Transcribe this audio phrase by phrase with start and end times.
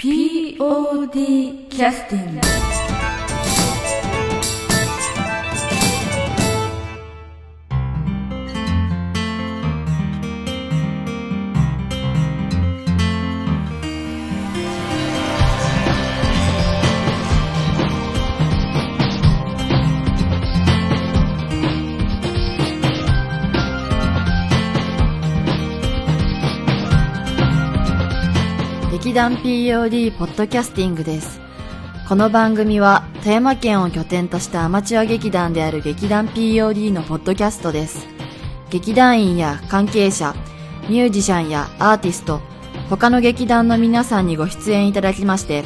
[0.00, 2.77] POD キャスティング
[29.08, 31.40] 劇団 POD ポッドキャスティングです。
[32.06, 38.06] この番組は富山県を拠点としたアマチュア劇団である劇団 POD のポッドキャストです。
[38.68, 40.34] 劇団員や関係者、
[40.90, 42.42] ミュージシャンやアーティスト、
[42.90, 45.64] 他の劇団の皆さんにご出演いただきまして、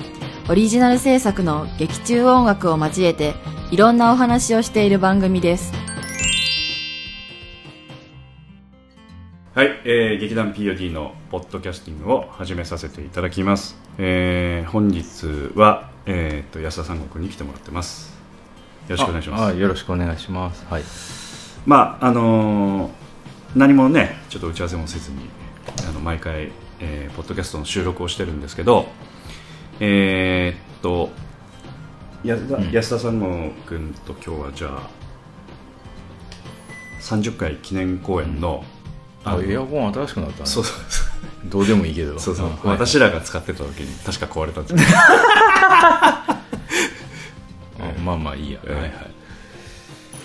[0.49, 3.35] オリジナル制作の劇中音楽を交えて
[3.73, 5.73] いろんなお話をしている番組です。
[9.55, 13.77] はい、えー、劇団 POD のポッドキャスティングを始めさせていただきます。
[13.99, 18.15] えー、本日は、えー、と安田三国に来てもらってます。
[18.89, 19.59] よろしくお願いします。
[19.59, 20.65] よろしくお願いします。
[20.71, 20.83] はい。
[21.67, 22.93] まああのー
[23.55, 25.29] 何もねちょっと打ち合わせもせずに
[25.87, 28.87] あの毎回、えーポッドキャストの収録をしてるんですけど
[29.81, 31.11] えーっと
[32.25, 34.89] 安田,、うん安田三郷君と今日はじゃあ
[37.03, 38.65] 30回記念公演の,、
[39.25, 40.47] あのエアコン新しくなったね。
[40.47, 40.77] そうそう
[41.47, 42.19] どうでもいいけど。
[42.19, 42.51] そうそう、ん。
[42.51, 46.39] はい私らが使ってた時に確か壊れたんですよあ
[48.05, 48.61] まあまあいいや。
[48.65, 48.93] えーはいはい。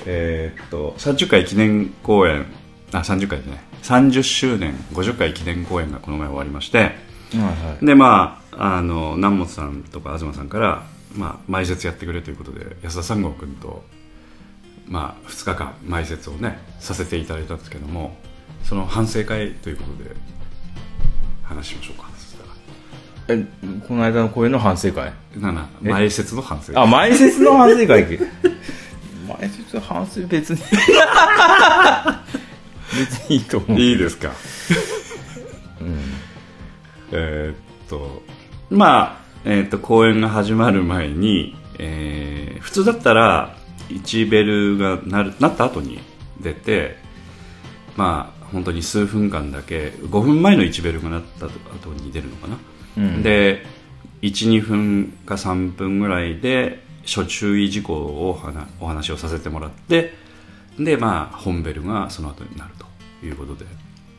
[0.06, 2.46] えーっと30回記念公演。
[2.94, 6.78] あ30回ですね30周年50回記念公演がこの前終わりまして。
[6.78, 6.90] はい
[7.40, 7.86] はい。
[7.86, 10.84] でまああの南本さんとか東さんから、
[11.16, 13.84] まあ、前説やってくれということで安田三郷君と、
[14.88, 18.18] まあ、2日間前説をねさせていただいたんですけども
[18.64, 20.12] その反省会ということで
[21.44, 22.10] 話しましょうか。
[22.18, 23.46] そしたえ、
[23.88, 25.14] この間の公演の反省会？
[25.40, 25.90] らななえ？
[25.92, 26.84] 前説の反省会。
[26.84, 28.04] あ、前説の反省会。
[29.40, 30.60] 前説の反省別に。
[32.98, 33.80] 別にいいと思う。
[33.80, 34.32] いいですか？
[35.82, 35.98] うん。
[37.12, 37.56] えーっ
[37.90, 38.24] と
[38.70, 43.56] まあ、えーっと公演が始まる前に、えー普通だったら
[43.90, 46.00] 1ベルがなるなった後に
[46.42, 46.98] 出て
[47.96, 52.58] まあ本当に数分間だけ5分前の1ベルがなった後に出るのかな、
[52.98, 53.24] うん。
[53.24, 53.66] で
[54.22, 60.14] 12分か3分ぐらいで諸注意事項をお話お話をさせてもらって
[60.80, 63.66] でまあ本ベルがその後になるということで。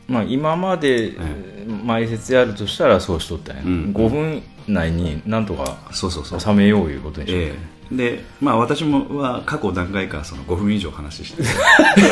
[0.07, 1.13] まあ今まで
[1.85, 3.63] 前説やるとしたらそうしとったんや。
[3.63, 3.93] うん。
[3.95, 6.39] 5分内になんとかそうそうそう。
[6.39, 7.53] 収めよういうことにしとったんや。
[7.53, 11.43] ええでまあ私もは過去何回かその5分以上話して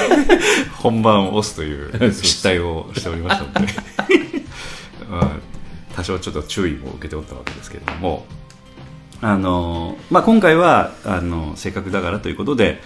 [0.77, 2.13] 本番を押すという。
[2.13, 3.73] 失態をしておりましたので
[5.09, 5.29] まあ
[5.95, 8.25] 多少ちょっと注意も受けておったわけですけれども
[9.21, 12.81] あの、まあ、今回はあのせっかくだからということで、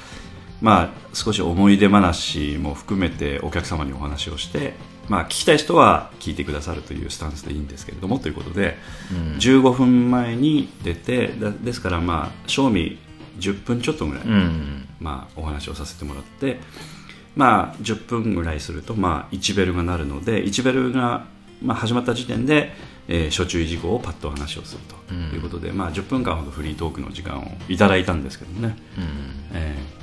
[0.62, 4.76] まあ、少し思い出話も含めてお客様にお話をして、
[5.12, 8.78] まあ、聞きたい人は聞いてくださるというスタンスでいいんですけれどもということで、
[9.12, 12.98] うん15分前に出てだですからまあ賞味
[13.38, 14.88] 10分ちょっとぐらい、うん。
[15.02, 16.60] まあ、お話をさせてもらって、
[17.36, 21.26] まあ、10分ぐらいすると、まあ、1ベルが鳴るので1ベルが、
[21.62, 22.72] まあ、始まった時点で、
[23.08, 29.06] えー、諸注意事項をパッとお話をするということで、まあ、10分間ほどフリートークの時間をいただいたんですけどね、うん。
[29.54, 30.02] えー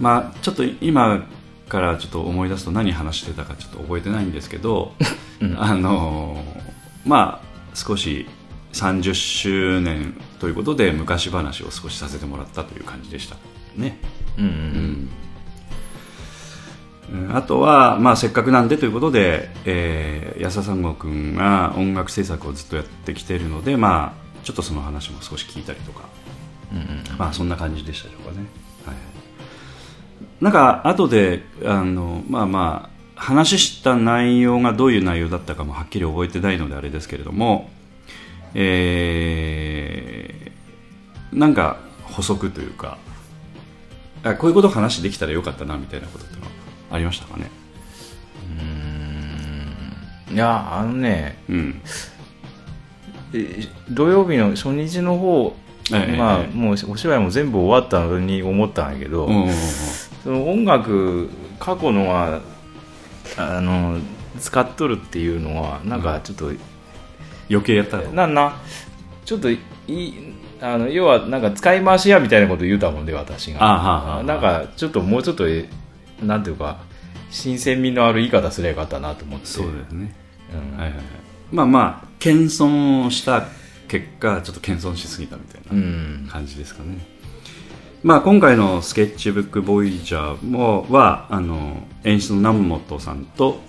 [0.00, 1.24] まあ、ちょっと今
[1.68, 4.92] からちょっと思い出すと何話してたかちょっと覚えてないんですけど、
[5.56, 6.62] あのー
[7.04, 8.26] まあ少し
[8.72, 13.36] 30周年ということで昔話を少しさせてもらったという感じでした
[13.76, 13.98] ね、
[14.38, 14.44] うん。
[14.44, 14.48] う。
[14.48, 15.10] うんん
[17.28, 26.04] うんあとは、まあ、せっかくなんでということで、えー安田三郷君が音楽制作をずっとやってきているので、まあ、ちょっとその話も少し聞いたりとか
[26.72, 27.18] うん。
[27.18, 28.46] まあそんな感じでしたでしょうかね。
[30.42, 37.70] はい、なんか後であのまあまあ話した内容がどういう内容だったかもはっきり覚えてないのであれですけれども、
[38.54, 40.52] えー
[41.32, 42.98] なんか補足というか
[44.22, 46.48] あこういうことを話できたらよかったなみたいなことってのは
[46.90, 47.50] ありましたかね？
[50.30, 51.80] いや、あのね、うん。
[53.32, 55.56] え土曜日の初日の方、
[55.90, 59.52] ええまあ、ええもうお芝居も全部終わったのに思ったんやけど、うんうんうん
[60.22, 61.28] その音楽
[61.58, 62.40] 過去のは
[63.36, 63.98] あの
[64.38, 66.52] 使っとるっていうのはなんかちょっと、
[67.50, 68.12] 余計やったの？
[68.12, 68.56] なんな
[69.24, 69.58] ちょっとい
[69.88, 70.14] い
[70.60, 73.62] あの要はなんか使い回しやみたいなこと言うたもんで私が。
[73.62, 75.68] あはあはあなんかちょっともうちょっとえ
[76.22, 76.80] なんていうか
[77.30, 79.46] 新鮮味のある言い方すればよかったなと思って。
[79.46, 80.14] そうですね。
[80.54, 80.78] うん。
[80.78, 81.04] はいはいはい、
[81.50, 83.48] まあまあ謙遜をした
[83.88, 86.28] 結果ちょっと謙遜しすぎたみたいなうん。
[86.30, 86.98] 感じですかね、
[88.02, 93.60] まあ、今回の「スケッチブック・ボイジャーも」はあの演出の南本さんと、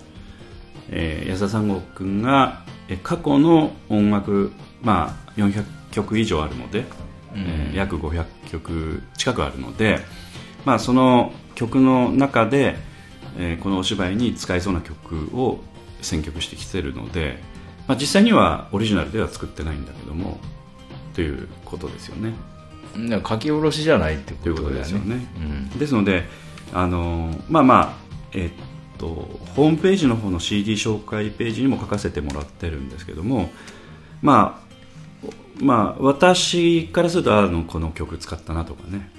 [0.88, 4.52] えー安田三郷君がえー過去の音楽、
[4.82, 6.84] まあ、400曲以上あるので、
[7.34, 10.00] えー約500曲近くあるので、
[10.64, 12.76] まあ、その曲の中で、
[13.38, 15.60] えーこのお芝居に使えそうな曲を
[16.02, 17.38] 選曲してきてるので、
[17.86, 20.40] まあ、実際にはオリジナルでは作ってないんだけども
[21.14, 22.34] ということですよね。
[23.26, 25.26] 書き下ろしじゃないってということことだよねですよね。
[25.36, 25.78] うん。
[25.78, 26.24] ですので、
[26.72, 27.92] あのまあまあ、
[28.32, 28.50] えっ
[28.98, 29.06] と、
[29.56, 33.50] ホームページの方の CD 紹介ページにも書かせてもらってるんですけども、
[34.22, 34.64] まあ、
[35.58, 39.10] まあ、私からするとあのこの曲使ったなとかね。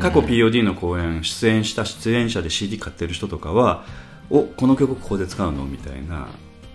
[0.00, 3.84] 過去 POD の公演出演した出演者で CD 買ってる人とかは
[4.30, 6.28] おこの曲ここで使うのみたいな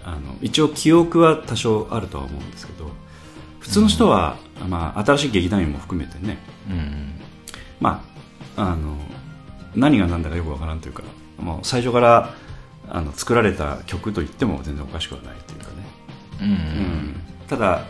[0.03, 2.91] あの一応記憶は多少あるとは思うんですけど
[3.59, 6.37] 普通の人は、まあ、新しい劇団員も含めてね。
[6.69, 7.13] うん
[7.79, 8.03] ま
[8.55, 8.97] あ、あの
[9.75, 11.03] 何が何だかよくわからんというか
[11.37, 12.33] もう最初から
[12.89, 15.71] あの作られた曲と言っても全然おかしくはないというかね、
[16.41, 16.53] うんうん。
[16.53, 17.15] うん。
[17.47, 17.85] ただ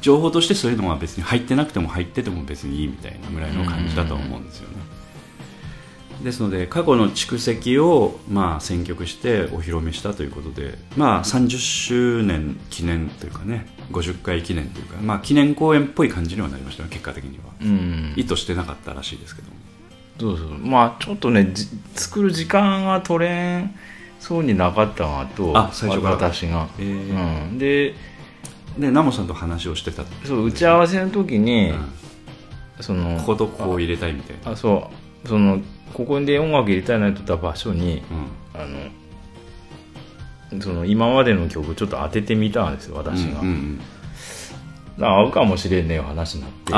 [0.00, 4.71] 情報としてそういうのは別に入ってなくても入ってても別にいいみたいなぐらいの感じだと思うんですよね、
[6.22, 17.44] ですので過去の蓄積をまあ選曲してお披露目したということで、まあ、30周年記念というかね50回記念というか、まあ、記念公演っぽい感じにはなりましたね結果的には。
[17.60, 18.14] うん。
[18.16, 20.36] 意図してなかったらしいですけども。
[20.36, 20.58] そうそう。
[20.58, 23.74] まあちょっとねじ作る時間が取れん
[24.20, 26.14] そうになかったなとあ最初から。
[26.14, 27.50] 私が、えー。
[27.50, 27.94] うん、で
[28.78, 31.92] でナモさんと話をしてたそう打ち合わせの時に、うん。
[32.80, 34.52] そのこことここを入れたいみたいな。
[34.52, 35.60] あそうその
[35.94, 38.02] ここで音楽入れたいなと言った場所に
[38.54, 38.60] うん。
[38.60, 43.80] あのその今までの曲ちょっと当ててみたんですよ私が、うんうん
[45.00, 46.72] あ合うかもしれんねえよ話になって。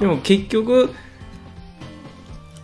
[0.00, 0.94] でも結局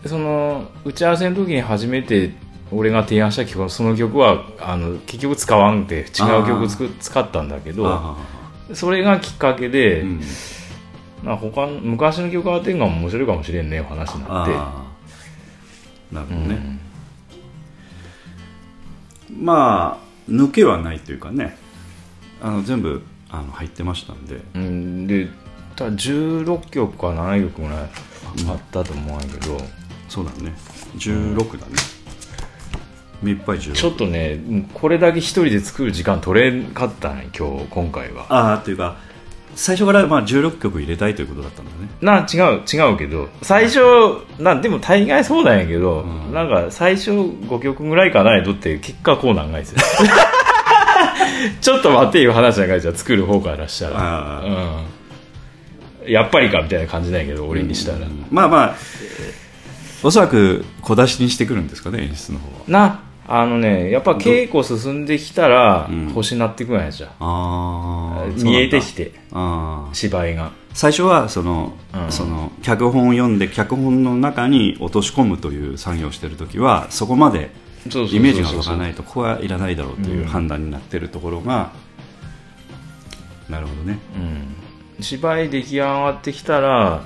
[0.05, 2.31] その打ち合わせの時に初めて
[2.71, 8.17] 俺が提案した曲その曲はあの結局使わんで違う曲つく使ったんだけどあ
[8.73, 10.21] それがきっかけで、ーうん。
[11.23, 14.88] まあ、他の昔の曲当てるのが面白いかもしれんねえよ話になって
[16.11, 16.79] なるほどね、うん
[19.31, 21.57] まあ抜けはないというかね。
[22.41, 24.41] あの全部あの入ってましたんで。
[24.55, 25.27] うん、で
[25.75, 29.57] ただ16曲か7曲ぐらいあったと思うんやけど、
[30.07, 30.53] そうだね。
[30.97, 31.73] 16だね、
[33.21, 38.25] 目いっぱい16ちょっとねこれだけ一人で作る時間取れんかったね今日今回は。
[38.29, 38.97] ああというか
[39.55, 41.89] 最初からまあ16曲入れたいということだったんだね。
[42.01, 43.79] な違う違うけど最初
[44.39, 46.33] なでも大概そうなんやけど、うん。
[46.33, 49.79] なんか最初5曲ぐらいかないとって結果こうなんがいですよ。
[51.61, 53.95] ちょっと待っていう話なんかいじゃあ作る方からしたら。
[53.97, 54.41] あ
[56.05, 56.11] うん。
[56.11, 57.99] やっぱりかみたいな感じなんやけど俺にしたら、
[58.31, 58.75] まあまあ
[60.01, 62.63] おそらく小出しにしてくるんですかね演出の方は。
[62.67, 63.01] な
[63.31, 66.09] あのねやっぱ稽古進んできたらうん。
[66.09, 68.25] 星なってくんやじゃあ。
[68.25, 69.11] あ見えてきて
[69.93, 70.51] 芝居が。
[70.73, 72.11] 最初はその,、うん。
[72.11, 77.51] その脚本を読んで脚本の中に落とし込むという作業をしている時はそこまで
[77.85, 81.71] イメージが湧かないとここはいらないだろうという判断になっているところが、
[83.47, 83.99] なるほどね。
[84.97, 87.03] うん、芝居出来上がってきたら、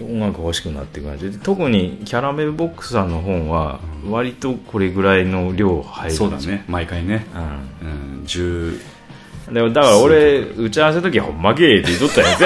[0.00, 6.64] 音楽欲しくなってくるで特にキャラメルボックスさんの本は割とこれぐらいの量入るそうだね。
[6.68, 7.26] 毎回ね、
[7.82, 7.88] うん。
[7.88, 7.90] う
[8.22, 8.80] ん、10
[9.52, 12.40] でもだから俺打ち合わせの時はほんまけーって言っとったんやつ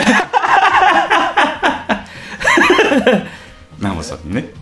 [3.78, 4.52] 南本さんにね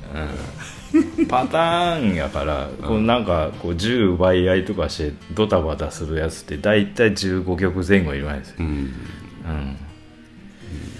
[1.29, 8.67] パターンやから、こうなんかこう銃奪い合いとかしてドタバタするやつって大体15曲前後いるわけですよ、うん。
[8.67, 9.86] うん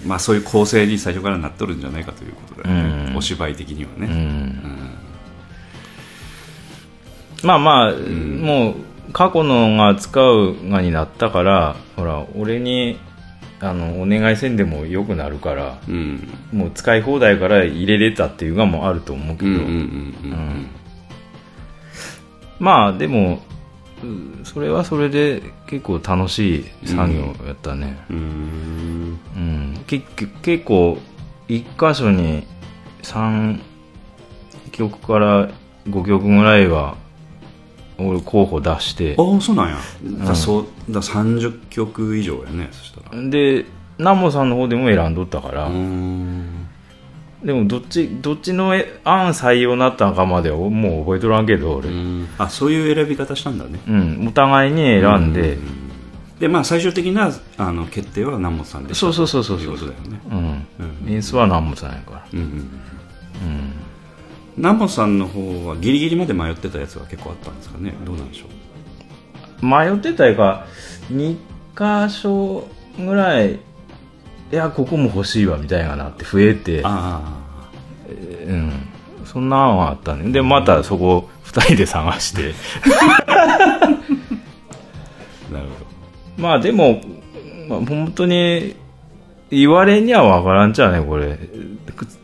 [0.05, 3.17] まあそういう構成に最初からなっとるんじゃないかということだよね、うん。
[3.17, 4.61] お芝居的にはうね、ん。
[7.43, 8.75] まあまあ、もう
[9.13, 12.99] 過去のが使うがになったからほら俺に
[13.59, 16.27] あのお願いせんでもよくなるからうん。
[16.51, 19.51] もう使い放題から入れれたっていうがもあると思うけど、
[22.59, 23.39] まあでもう
[24.43, 28.17] それはそれで結構楽しい作業やったね、うん。
[28.17, 29.19] うん。
[29.35, 30.05] うん、結
[30.63, 30.97] 構
[31.47, 32.45] 一箇所に
[33.03, 33.59] 3
[34.71, 35.49] 曲から
[35.87, 36.95] 5曲ぐらいは
[37.97, 39.15] 俺候補出して。
[39.17, 39.77] ああそうなんや、
[40.25, 43.29] だそうだ30曲以上やねそしたら。
[43.29, 43.65] で
[43.97, 46.66] 南モさんの方でも選んどったから、うん
[47.43, 52.27] でもどっちどっちのえ案採用になったんかまではもう覚えとらんけど俺、うん。
[52.37, 53.79] あそういう選び方したんだね。
[54.27, 55.57] お互いに選んで、
[56.39, 59.01] でまあ最終的なあの決定は南本さんでした。
[59.01, 59.75] そうそうそうそうといそう。
[59.75, 60.21] うことだよね。
[60.31, 61.05] うん。
[61.05, 61.13] うん。
[61.13, 62.27] 演出は南本さんやから。
[62.33, 62.61] うんうんうん。
[64.57, 67.93] 南本さんの方はギリギリまで迷ってたやつが結構あったんですかね。
[68.03, 68.45] どうなんでしょ
[69.61, 69.65] う。
[69.65, 70.65] 迷ってたいうか
[71.11, 71.35] 2
[72.07, 72.67] 箇所
[72.97, 73.59] ぐらい
[74.51, 77.37] いやここも欲しいわみたいななって増えてあ
[78.47, 78.71] うん。
[79.25, 80.31] そんな案はあったね。
[80.31, 82.53] でまたそこ2人で探して。
[83.27, 83.31] あ
[85.51, 85.67] なる
[86.37, 87.01] ほまあでも、
[87.67, 88.75] まあ、本当に
[89.51, 91.37] 言われには分からんちゃうねこれ。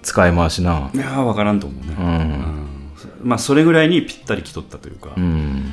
[0.01, 0.91] 使い回しな。
[0.93, 2.05] どいやー分からんと思うね、うん。
[2.05, 2.67] うん。
[3.23, 5.23] まあそれぐらいにぴったりきとったというか、うん。
[5.23, 5.71] うん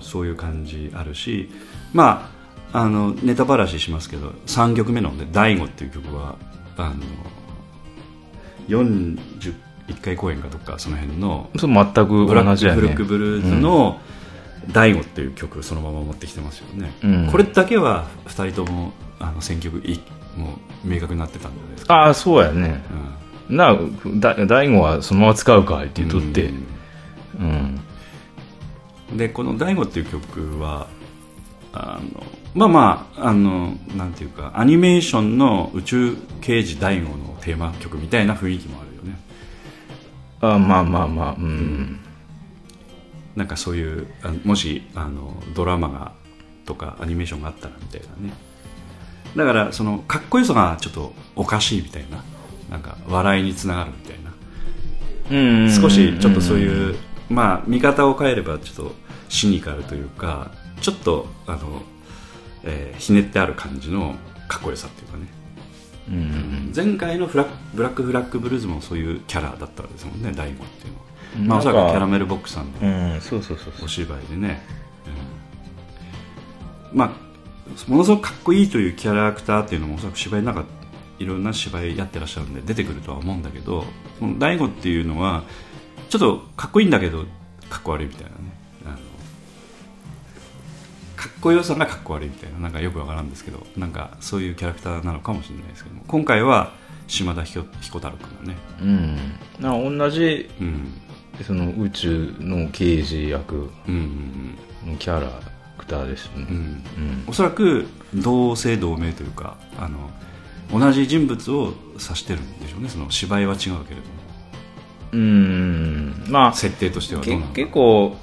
[0.00, 1.50] そういう感じあるし。
[1.92, 2.39] まあ
[2.72, 6.36] あのネタばらししますけど3曲目の、ね「大悟」っていう曲は
[6.76, 6.94] あの
[8.68, 9.18] 41
[10.00, 11.66] 回公演かどっかその辺の全
[12.06, 14.00] く同じやねクフルックブルーズの
[14.72, 17.28] 「大悟」っていう曲をそのまま持ってきてますよね、うん。
[17.30, 20.00] これだけは2人ともあの選曲い
[20.36, 22.84] もう明確になってたんじゃないですか、ああそうやね。
[23.48, 23.56] うん。
[23.56, 23.76] な
[24.20, 26.52] だ大悟はそのまま使うかって言っとって。
[27.38, 27.80] うん。
[29.10, 29.16] うん。
[29.16, 30.86] でこの「大悟」っていう曲は
[31.72, 32.22] あの
[32.54, 39.18] まあまああのなんていうかアニメーションの宇宙刑事大悟のテーマ曲みたいな雰囲気もあるよね。
[40.40, 42.00] あまあまあまあうん。
[43.36, 46.12] なんかそういうあもしあのドラマが
[46.66, 48.34] とかアニメーションがあったらみたいなね。
[49.36, 52.24] だからそのかっこよさがちょっとおかしいみたいな。
[52.70, 54.32] なんか笑いにつながるみたいな。
[55.30, 55.70] うん。
[55.70, 56.96] 少しちょっとそういう、
[57.28, 58.94] まあ見方を変えればちょっと
[59.28, 61.82] シニカルというかちょっとあの、
[62.64, 64.14] えーひねってある感じの
[64.48, 65.26] かっこよさっていうかね。
[66.08, 66.14] うん。
[66.14, 73.14] うん前回のフラッブラックフラッグブルーズもそういうキャラだったわけですもんね大悟っていうのは、まあ、おそらくキャラメルボックスさんの。
[73.14, 73.84] うんそうそうそうそう。
[73.86, 74.62] お芝居でね、
[76.92, 76.98] うん。
[76.98, 77.30] まあ
[77.88, 80.64] ものすごくかっこいいというキャラクターっていうのもおそらく芝居の中
[81.20, 83.84] いろんな芝居やってらっしゃるんで出てくるとは思うんだけど
[84.18, 85.44] この大悟っていうのは
[86.08, 87.24] ちょっとかっこいいんだけど
[87.68, 88.36] かっこ悪いみたいなね
[91.20, 96.72] かっこよさがかっこ悪いみたいななんかよくわからんですけどなんかそういうキャラクターなのかもしれないですけども今回は
[97.08, 99.16] 島田彦彦太郎君がね、うん。
[99.60, 100.92] なんか同じうん、
[101.44, 105.28] その宇宙の刑事役うんうんのキャラ
[105.76, 106.32] クターですね。
[106.36, 106.44] うん。
[106.46, 106.52] うん。
[106.52, 110.10] うんおそらく同姓同名というかあの
[110.72, 112.88] 同じ人物を指してるんでしょうね。
[112.88, 113.84] その芝居は違うけれども。
[115.12, 116.24] うん。
[116.28, 117.54] まあ設定としてはどうけなのか。
[117.54, 118.16] 結構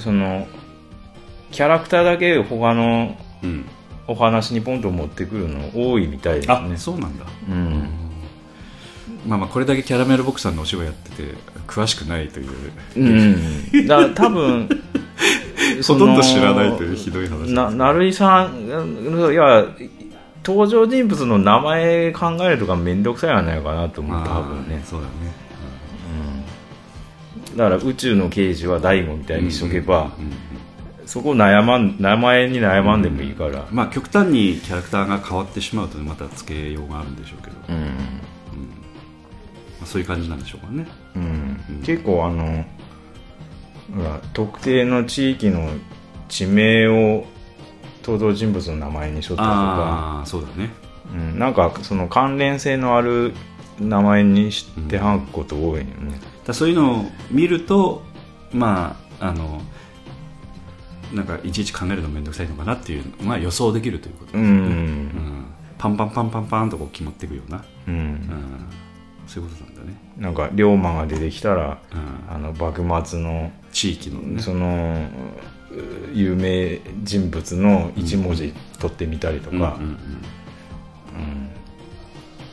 [0.00, 0.48] その
[1.52, 3.66] キャラクターだけ他のうん、
[4.06, 7.88] お話にポンと持ってくるの多いみたいですあねそうなんだ、うん。
[9.26, 11.34] まあまあこれだけキャラメルボックスさんのお芝居やってて
[11.66, 12.50] 詳しくないという、
[12.96, 14.68] うん、だ多分
[15.86, 19.66] ほとんど知らないというひどい話な成井さんいや
[20.44, 25.12] 登場人物の名前考えるとか面倒くさいんじゃないかなと思うまあ多分ね、そうだね、
[27.50, 30.61] うん、だから宇宙の刑事は大悟みたいにしとけば、うんうんうん
[31.12, 37.90] そこ悩まん名前に悩まんでもいいから、まあ極端にキャラクターが変わってしまうとまた付けようがあるんでしょうけど、まうん。
[39.82, 40.86] あ、そういう感じなんでしょうかね。
[41.14, 41.82] うん。
[41.84, 42.64] 結構あの
[44.32, 45.68] 特定の地域の
[46.30, 47.26] 地名を
[48.02, 50.70] 登場人物の名前にしとったりとか、ああそうだね。
[51.12, 53.34] うん、なんかその関連性のある
[53.78, 58.02] 名前にしてはくこと多いよね、だそういうのを見ると
[58.50, 59.60] まああの
[61.12, 64.60] なんかいちいち考えるの面倒くさいのかなっていうのが予想できるということうですよね、ん。
[64.60, 65.44] うん。
[65.78, 67.94] パンパンパンパンパンとこう決まっていくような、うん。
[67.94, 68.66] うん、
[69.26, 74.42] そういうことなんだね、なんか龍馬が出てきたらうん、あの幕末の地域のね。
[74.42, 75.06] その
[75.70, 79.78] う有名人物の一文字取ってみたりとか、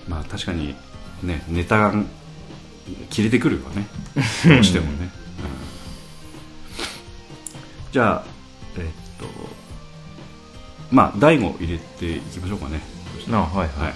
[0.08, 0.74] まあ確かに
[1.22, 1.94] ねネタが
[3.10, 3.88] 切れてくるよね。
[4.48, 5.10] どうしてもね、うん。
[7.92, 8.39] じゃあ
[9.20, 9.26] と
[10.92, 12.82] まあ大悟入れていきましょうかね。
[13.28, 13.94] なはいはい、はい、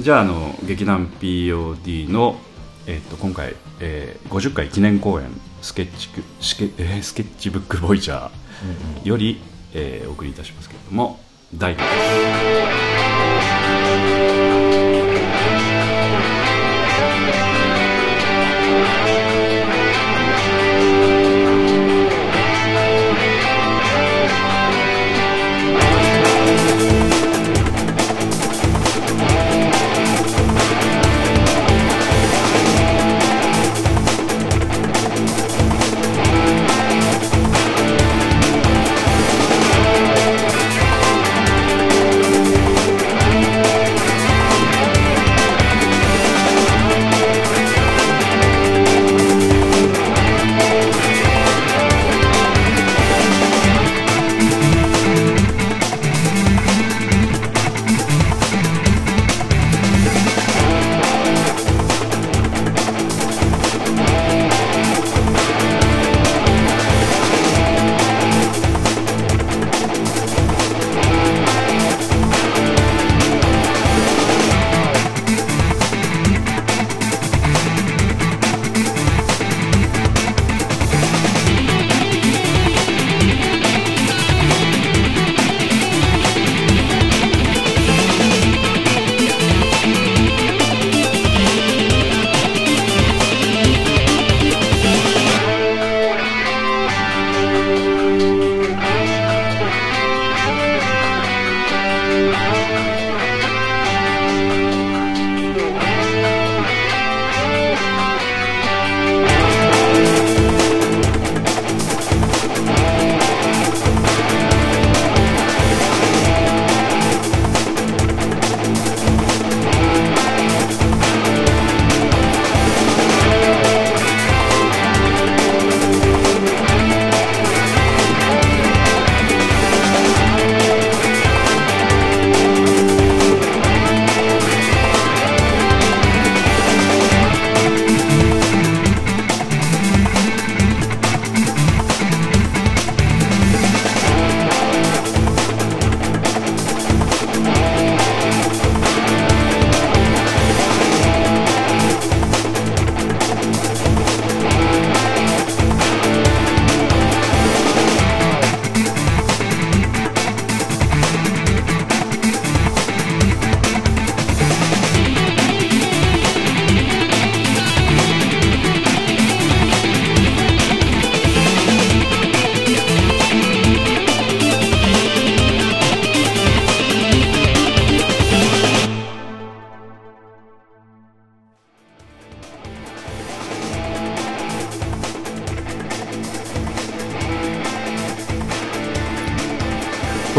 [0.00, 2.38] じゃああの劇団 POD の、
[2.86, 5.28] えっと今回、えー50回記念公演
[5.60, 9.40] スケッチクスケ、えースケッチブックボイジャーより、
[9.74, 11.20] えーお送りいたしますけれども
[11.54, 12.97] 大悟です「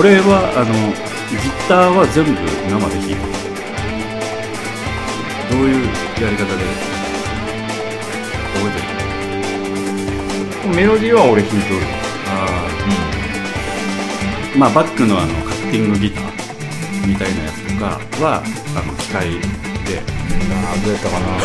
[0.10, 0.74] これはあの
[1.30, 1.38] ギ
[1.70, 3.22] ターは全部生で弾いてる
[5.54, 5.86] どういう
[6.18, 6.66] やり方で？
[8.58, 8.82] 覚えて
[10.66, 10.74] る？
[10.74, 11.86] メロディーは俺弾いとる。
[12.26, 12.50] あ
[14.56, 16.26] あまあバックのあのカッティングギター
[17.06, 19.30] みたいなやつとかはあの機械
[19.86, 20.02] で。
[20.50, 21.38] あどうやったかな。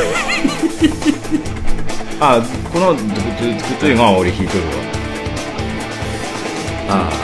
[2.41, 2.41] あ
[2.73, 4.73] このドゥクトゥトゥクトゥが俺弾いとるわ。
[6.89, 7.24] あ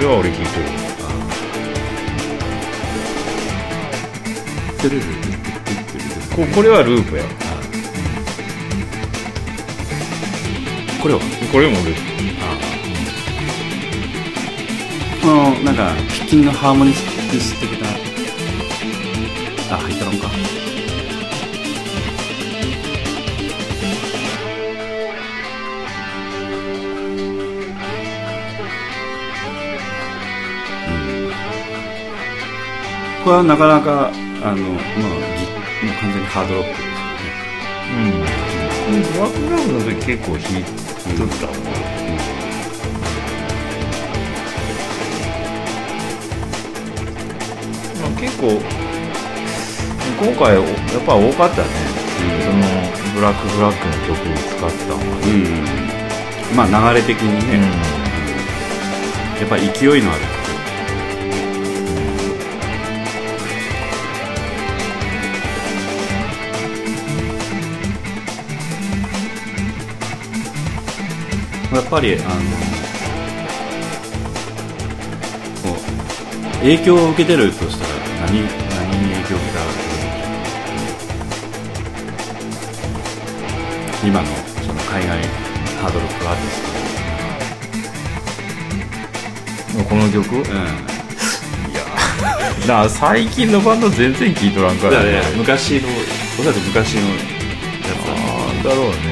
[0.00, 0.66] れは俺弾いとる
[1.02, 1.10] あ
[4.80, 7.24] テレレテレテレテレテレここれはループや
[11.02, 11.20] これは
[11.52, 12.00] これもループ
[15.20, 17.86] このなんかピッキングハーモニックス的な
[19.76, 20.59] あ入ったのか。
[33.22, 36.88] これはなかなかあのまあぎもう完全にハードロックですよ
[37.20, 37.28] ね。
[37.90, 39.04] うん。
[39.12, 41.54] ブラックグラブの時結構弾いとったもん。
[48.00, 48.46] まあ、結構
[50.20, 50.64] 今回やっ
[51.04, 51.68] ぱ多かったね、
[52.44, 52.58] その
[53.14, 56.56] ブラックブラックの曲を使ったのがうん。
[56.56, 57.52] まあ流れ的にね、
[59.40, 60.39] やっぱり勢いのある
[71.80, 72.24] やっぱりあの
[76.58, 77.92] 影響を受けてるとしたら
[78.26, 78.44] 何何
[79.08, 79.60] に影響を受けた
[84.06, 84.26] 今の
[84.62, 85.22] その海外
[85.80, 86.44] ハードロックアーティ
[89.80, 90.36] スこの曲？
[90.36, 90.56] いト、うん、
[91.72, 91.80] や。
[92.68, 95.22] なあ最近のバンド全然聴いとらんかららねね。
[95.38, 97.16] 昔のおそらく昔のや
[98.60, 99.09] つだろうね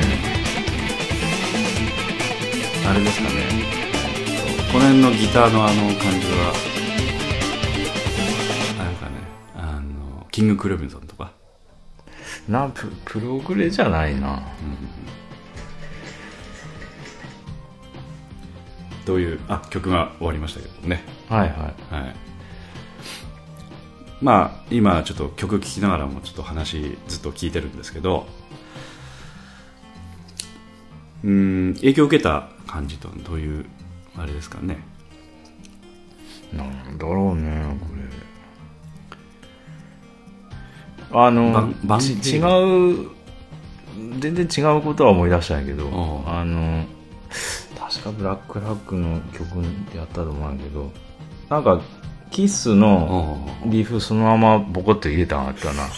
[2.89, 3.31] あれですかね。
[4.73, 6.55] この辺のギターのあの感じは
[8.81, 9.13] あれかね
[9.55, 11.33] あのキング・クレブンソンとか。
[12.49, 14.43] なププログレじゃないな。
[19.05, 21.05] どういうあ曲が終わりましたけどね。
[21.29, 21.95] はいはい。
[21.95, 22.17] はい。
[24.23, 28.27] まあ今ちょっと曲聴きながらもちょっと話ずっと聞いてるんですけど
[31.23, 33.67] うん影響を受けた感じとどういう
[34.17, 34.79] あれですかね。
[36.53, 37.99] なんだろうねこれ。
[41.11, 43.11] あの違う
[44.21, 45.89] 全然違うことは思い出したんやけど
[46.27, 46.85] あの
[47.79, 49.65] 確かブラックラックの曲
[49.97, 50.93] やったと思うんやけど
[51.49, 51.81] なんか
[52.31, 55.89] キッスのおリーフそのままボコッと入れたんあったな。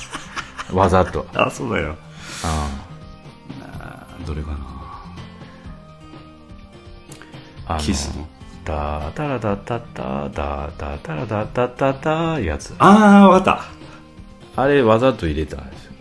[0.73, 1.27] わざと。
[1.35, 1.97] あそうだよ。
[2.45, 2.91] ああ。
[4.27, 4.80] どれかな
[7.79, 8.27] キスの
[8.65, 12.75] ダータラダッタッタダータタラダッタッタッタやつ。
[12.79, 13.57] ああわかっ
[14.57, 14.63] た。
[14.63, 15.93] あれわざと入れたんですよ。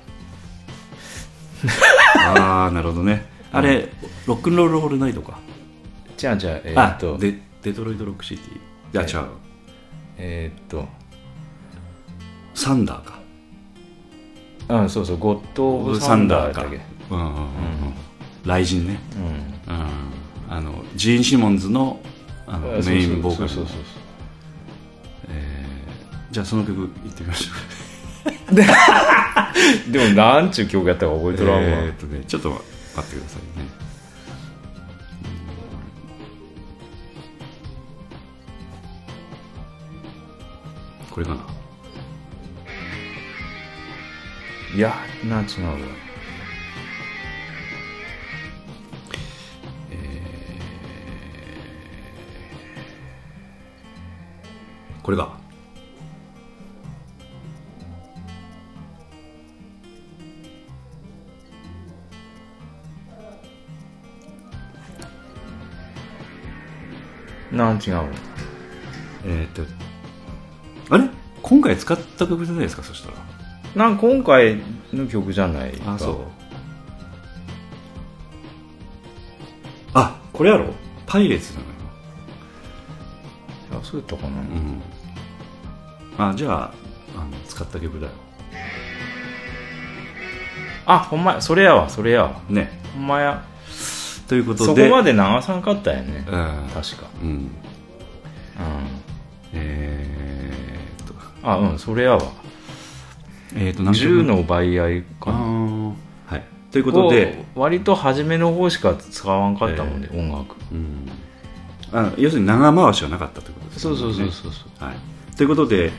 [2.37, 3.25] ああなるほどね。
[3.51, 3.89] あれ、
[4.25, 5.39] ロックンロールオールナイトか、
[6.17, 9.05] じゃあじゃあえーあっとデデトロイトロックシティ。
[9.05, 9.27] じゃあ違う。
[10.17, 10.87] えーっと。
[12.53, 13.19] サンダーか。
[14.69, 16.79] うんそうそうゴッド・オブ・サンダーだっけ。
[17.09, 17.19] うん。
[17.19, 17.43] うんうんうん。
[18.43, 18.99] 雷神ね。
[19.67, 19.75] うん。
[19.75, 20.18] うん
[20.49, 21.99] あのジーン・シモンズの
[22.47, 23.49] あのメインボーカル
[26.31, 27.51] じゃあその曲いってみましょ
[28.51, 28.55] う。
[29.91, 32.63] でもなんちゅう曲やったか覚えとらんわ、えーっとねちょっと待っ
[33.03, 33.67] てくださいね。
[41.09, 41.13] うん。
[41.13, 41.41] これかな？
[44.75, 44.95] いや
[45.27, 45.77] な違うわ
[55.09, 55.39] これか
[67.51, 68.05] なん違うわ
[69.25, 69.63] えーっと
[70.93, 71.09] あれ？
[71.41, 72.83] 今回使った曲じゃないですか？
[72.83, 73.15] そしたら。
[73.75, 74.59] なんか今回
[74.93, 75.95] の曲じゃないか。
[75.95, 76.17] あそう。
[79.95, 80.71] あこれやろ？
[81.07, 81.71] パイレーツなのよ。
[83.81, 84.81] あそうやったかな、うん
[86.19, 86.71] あじゃあ
[87.15, 88.11] あの使った曲だよ。
[90.85, 91.41] あほんまや。
[91.41, 91.89] それやわ。
[91.89, 92.41] それやわ。
[92.49, 92.79] ね。
[92.93, 93.43] ほんまや。
[94.27, 94.83] ということで。
[94.83, 96.25] そこまで流さなかったよね。
[96.27, 96.33] うん。
[96.73, 97.07] 確か。
[97.21, 97.29] うん。
[97.29, 97.49] うん。
[99.53, 101.13] えーっと。
[101.43, 102.21] あうんそれやわ。
[103.55, 104.07] えーっと何曲？
[104.07, 105.39] 銃の奪合あかな。
[105.39, 105.93] ー
[106.27, 106.43] はい。
[106.71, 110.55] ということで、割と初めの方しか使わんかったもんね、音楽。
[110.71, 111.09] うん、
[111.91, 113.81] あ要するに長回しはなかったということですね。
[113.81, 114.85] そうそうそうそうそう。
[114.85, 115.91] はい、ということで、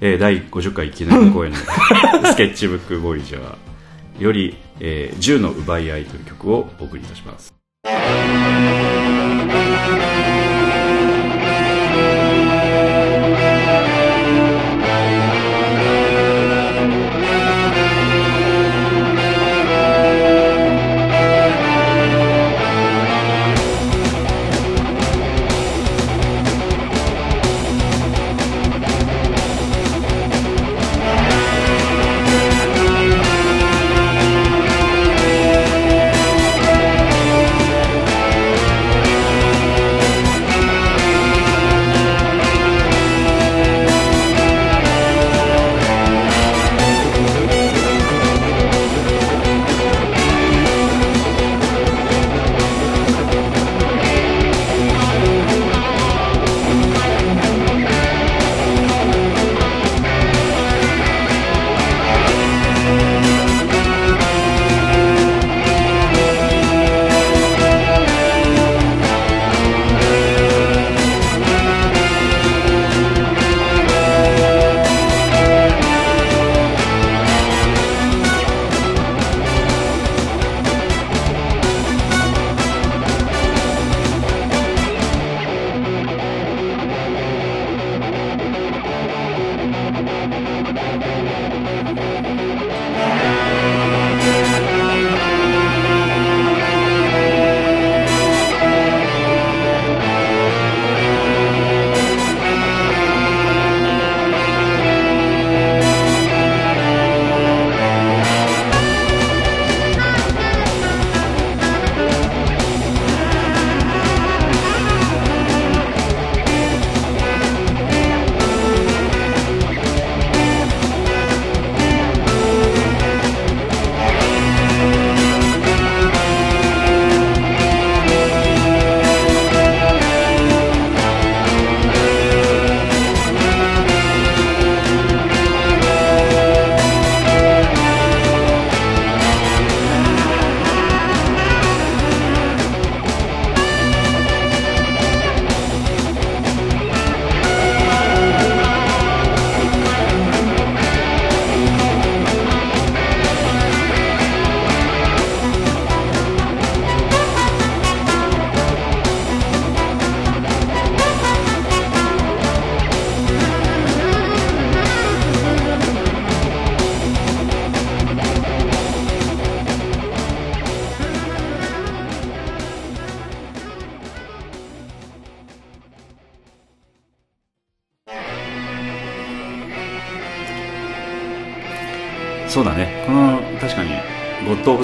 [0.00, 1.56] えー第50回記念公演の
[2.30, 7.54] スケッチブックボーイジャーより、えー銃の奪い合いという曲をお送りいたします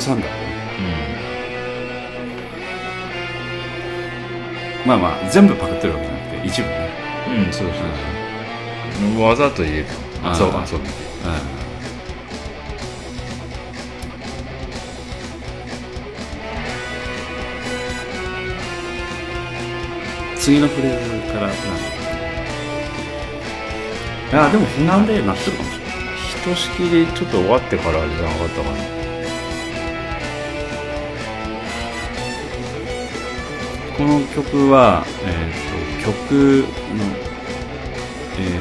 [0.07, 0.43] ゴッド・オブ・サンダーだね
[4.85, 6.91] まあまあ全部パクってるわけじゃなくて一部ね。
[7.29, 7.77] うん、うん、そうそう
[9.15, 9.23] そう。
[9.23, 9.93] わざと入れた
[10.29, 10.35] あー。
[10.35, 10.81] そうあそう。
[10.81, 10.87] うん
[20.37, 21.57] 次のフレーズからなん
[24.33, 24.49] だ。
[24.49, 25.95] あでもなんでなってるかもしれない。
[26.17, 29.02] ひとしきりちょっと終わってからじゃなかったかな
[34.03, 36.43] この曲は、えー、と曲の、
[38.37, 38.61] えー、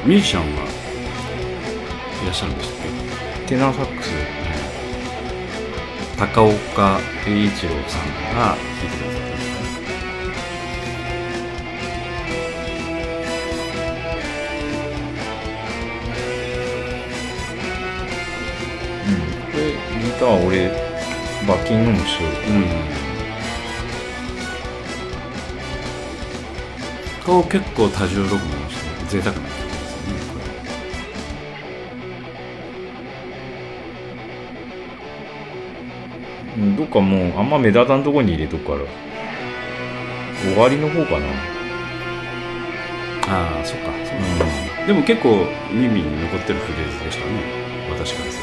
[0.00, 0.64] とミュージシャンは
[2.22, 2.78] いらっしゃるんでしたっ
[3.46, 4.08] テナーサックス。
[4.08, 4.14] け
[6.16, 9.40] 高岡栄一郎さんが弾いてくださってます。
[18.96, 19.14] ねうん。
[19.52, 20.70] これギター俺
[21.46, 22.52] バッキングもしようう
[22.96, 22.99] ん
[27.30, 30.14] こう結構多重録音して贅沢な曲ですよね
[36.56, 38.78] こうんどっかもうあんま目立たんとこに入れとくから。
[40.42, 41.26] 終わりの方かな。
[41.28, 41.32] れ
[43.28, 44.12] ああそっかそ
[44.84, 47.30] うでも結構耳に残ってるフレーズでしたね。
[47.90, 48.39] 私からす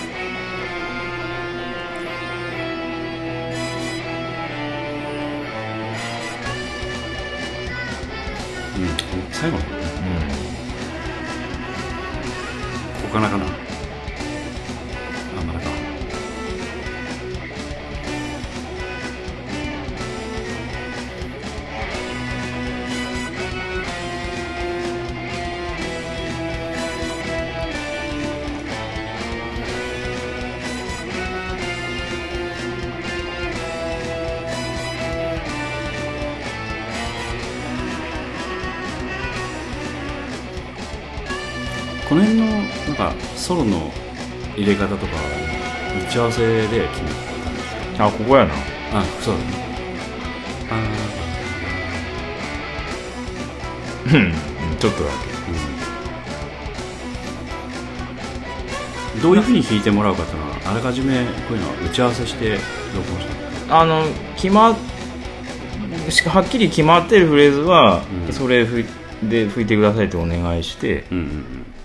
[9.39, 9.63] 最後うこ
[13.03, 13.37] こからか。
[13.37, 13.66] な
[42.07, 42.61] この辺のな
[42.93, 43.91] んかソロの
[44.55, 45.13] 入れ方とか
[46.07, 47.59] 打ち合わせで決めたんで
[47.95, 48.53] すよんあここやな。
[48.93, 49.45] あそうだね。
[50.71, 50.73] あ
[54.05, 54.33] うん。
[54.79, 55.09] ちょっとだ
[59.15, 59.21] うん。
[59.21, 62.59] どういうふうに弾いてもらうかっていうのはあらかじめこういうのは打ち合わせして録
[63.13, 64.03] 音したけあの
[64.35, 64.77] 決まっ
[66.09, 68.33] しかはっきり決まってるフレーズは、うん。
[68.33, 68.65] それ
[69.23, 71.03] で吹いてくださいってお願いして。
[71.11, 71.76] うんうんうん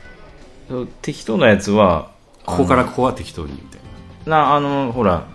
[1.03, 2.11] 適当なやつは
[2.45, 3.81] ここからここは適当にみたい
[4.27, 4.55] な。
[4.55, 5.27] あのほら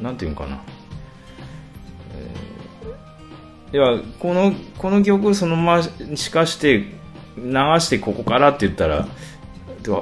[0.00, 0.60] なんていうんかな、
[2.14, 6.78] えーいやこのこの曲そのまましかして
[7.36, 9.06] 流してここからって言ったら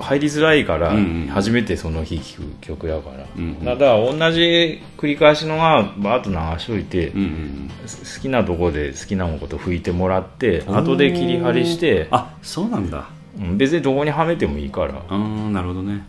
[0.01, 0.95] 入りづらいから、
[1.31, 3.65] 初めてその日聴く曲やから、うんうん。
[3.65, 7.89] だから同じ繰り返しのがバーッと流しといて、なうんうん。
[7.89, 12.99] す好きなとこで好きなこと吹いてもらってうん後で切り張りしてあそうなんだ。
[12.99, 13.16] うん
[13.57, 16.07] 別にどこにはめてもいいから、あーなるほどね。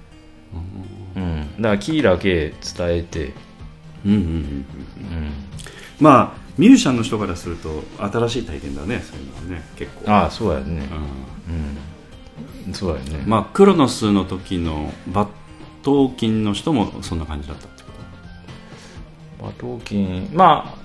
[1.16, 3.34] うん、だからキーだけ伝えて、
[4.06, 4.66] うんうんうんうんうん、
[6.00, 10.12] まあミュージシャンの人からすると新しい体験だねそういうのはね結構。
[10.12, 10.66] ああそうやね。
[10.66, 12.68] うん。
[12.68, 12.74] うん。
[12.74, 13.24] そうやね。
[13.26, 15.30] まあクロノスの時のバッ
[15.84, 17.90] トーキンの人もそんな感じだったってこ
[19.40, 20.76] 馬頭琴ま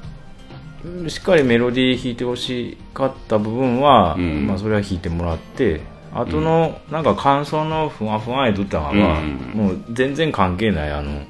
[1.06, 4.46] あしっかりメロディー弾いてほしかった部分は、うん。
[4.46, 5.80] まあ、それは弾いてもらって
[6.14, 9.36] あとの、なんか感想のふわふわえとったのは、うん。
[9.54, 11.22] もう全然関係ないあの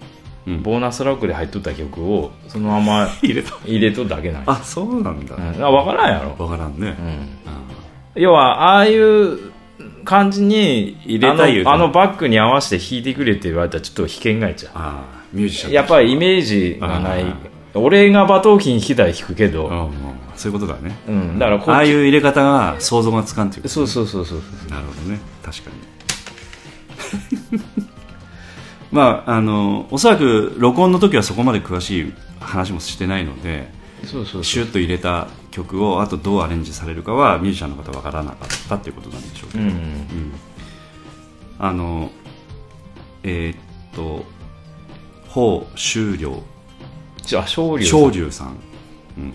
[0.63, 3.55] ボーナストラックで入っとった曲をそのまま 入れた。
[3.65, 4.45] 入れとだけなんや。
[4.49, 6.93] あそうなんだ、うん、あ分からんやろ、わからんね、うん、
[7.47, 7.61] あ
[8.17, 9.39] 要はああいう
[10.05, 11.73] 感じに入れたいあの？
[11.73, 17.23] あのバックに合わせて弾いてくれって言われたらちょっと弾けんがいちゃうあミュージシャンやっぱりイメージがない。
[17.23, 17.37] あ
[17.75, 19.91] 俺が馬頭琴弾きたい弾くけど、
[20.43, 25.21] そういうことだね、うん、だからああいう入れ方が想像がつかんっていうことそうそうそうそうなるほどね。
[25.41, 25.71] 確か
[27.53, 27.61] に。
[28.91, 33.73] まああのおそらく録音の時はそこまで詳しい話もしてないので
[34.05, 39.69] そうそうシュッと入れた曲をあとどうアレンジされるかはミュージシャンの方は分からなかったっていうことなんでしょうけど、うん。
[39.69, 40.33] うん。
[41.61, 42.11] あの
[43.23, 44.25] えーっと
[45.29, 46.43] 宝終了
[47.25, 48.57] じゃあ昇竜昇龍さん、
[49.17, 49.33] うん、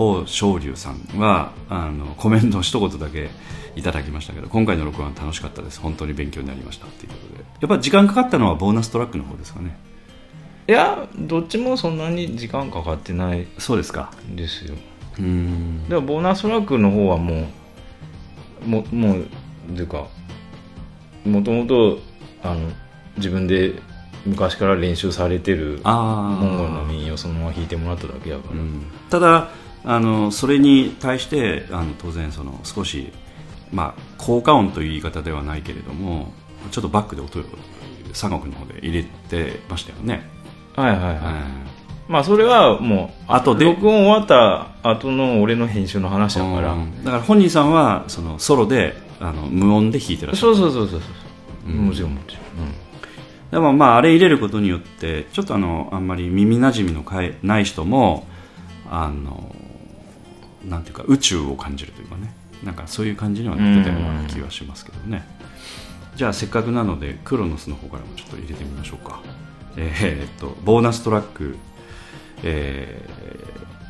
[0.00, 3.28] 宝昇龍さんはあのコメントを一言だけ
[3.76, 5.78] いただきましたけど今回の録音は楽しかったです。
[5.78, 7.44] 本当に勉強になりましたっていうことで。
[7.60, 9.76] やっぱ時間かかったのはボーナストラックの方ですかね。
[10.66, 14.10] いやどっちもそんなに時間かかってないそうですか。
[14.26, 14.74] んですよ。
[15.18, 15.86] うーん。
[15.86, 17.46] でもボーナストラックの方はも
[18.64, 19.26] うももう
[19.74, 20.06] というか
[21.26, 21.98] もともと
[22.42, 22.70] あの
[23.18, 23.74] 自分で
[24.24, 29.50] 昔から練習されてるあモンゴルのあ、民謡をそのまま弾いてもらっただけやから、うん、ただ
[29.84, 33.12] あのそれに対してあの当然その少し、
[33.72, 36.32] まあ、効果音という言い方ではないけれども
[36.70, 37.42] ちょっとバックで音を
[38.12, 40.22] 三国の方で入れてましたよね、
[40.76, 41.22] はいはいはい、うん。
[42.08, 43.64] まあそれはもう後で。
[43.64, 47.04] 録音終わった後の俺の編集の話だから、うん。
[47.04, 50.54] だから本人さんはそのソロであの無音で弾いてらっしゃる。
[50.56, 51.06] そうそうそうそうそ
[51.68, 51.72] う、う。
[51.72, 51.86] ん。
[51.86, 52.72] もちろんもちろん、
[53.50, 58.26] でもまああれ入れることによってちょっとあのあんまり耳なじみのかいない人も
[58.90, 59.54] あの
[60.64, 62.34] なんていうか宇宙を感じるというかね。
[62.64, 65.24] なんかそういう感じにはなってたような気はしますけどね。
[66.16, 69.22] じゃあせっかくなのでクロノスの方からもちょっと入れてみましょうか。
[69.76, 71.56] えーっとボーナストラック、
[72.42, 73.08] え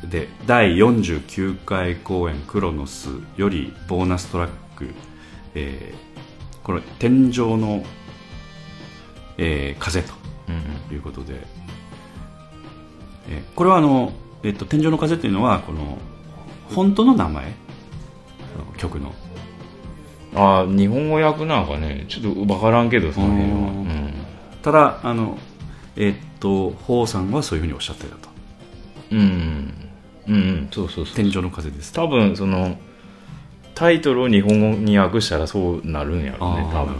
[0.05, 4.87] ーで第49回公演クロノスよりボーナストラック、
[5.53, 6.11] えー
[6.63, 7.83] これ天井の、
[9.37, 10.13] えー風と
[10.47, 10.61] うんうん。
[10.87, 11.35] ということで、
[13.29, 15.97] えーこれはあの、えっと天井の風というのはこの
[16.73, 17.53] 本当の名前？
[18.77, 19.13] 曲の。
[20.33, 23.67] ああ日本語訳なんかねちょっと分からんけどその辺は、ううん。
[23.87, 24.13] ん
[24.61, 25.37] ただあの
[25.97, 28.29] えっと宝さんはそういうふうにおっしゃってたと。
[29.11, 29.73] うん。
[30.27, 31.15] うんうんそうそうそう。
[31.15, 31.91] 天井の風です。
[31.91, 32.77] と多分その
[33.75, 36.93] タイトルを日本語に訳したらそうなるんやろうね多分。
[36.93, 36.99] ね。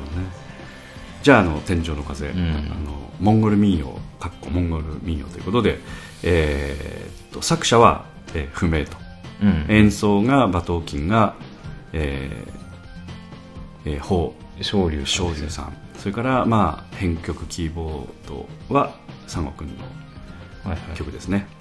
[1.23, 2.31] じゃああの天井の風、ん。
[2.31, 5.79] あのモンゴル民謡かっこモンゴル民謡ということで、
[6.23, 8.97] えーっと作者は、えー不明と
[9.41, 9.65] うん。
[9.69, 11.35] 演奏が馬頭琴が、
[11.93, 15.73] えーえー、法昇竜昇龍さん。
[15.97, 18.95] それから、まあ、編曲キーボードは
[19.27, 19.73] 三悟くんの
[20.63, 20.97] はいはい。
[20.97, 21.60] 曲ですね、じ